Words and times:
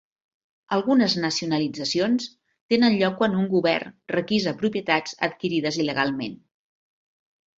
Algunes 0.77 1.15
nacionalitzacions 1.23 2.25
tenen 2.73 2.95
lloc 3.01 3.13
quan 3.19 3.37
un 3.41 3.45
govern 3.53 3.93
requisa 4.15 4.53
propietats 4.63 5.15
adquirides 5.29 5.77
il·legalment. 5.83 6.41